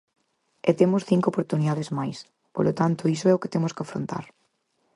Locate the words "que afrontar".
3.75-4.25